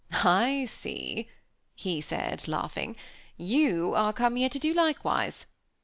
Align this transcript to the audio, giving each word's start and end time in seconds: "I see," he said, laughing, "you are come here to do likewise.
"I 0.23 0.65
see," 0.65 1.29
he 1.75 2.01
said, 2.01 2.47
laughing, 2.47 2.95
"you 3.37 3.93
are 3.93 4.11
come 4.13 4.35
here 4.35 4.49
to 4.49 4.57
do 4.57 4.73
likewise. 4.73 5.45